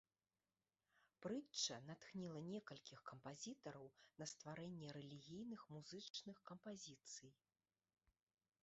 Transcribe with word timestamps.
Прытча 1.25 1.77
натхніла 1.89 2.41
некалькіх 2.53 2.99
кампазітараў 3.11 3.85
на 4.23 4.29
стварэнне 4.33 4.87
рэлігійных 4.97 5.61
музычных 5.77 6.37
кампазіцый. 6.51 7.31